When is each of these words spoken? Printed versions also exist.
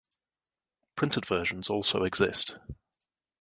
Printed 0.95 1.27
versions 1.27 1.69
also 1.69 2.05
exist. 2.05 2.57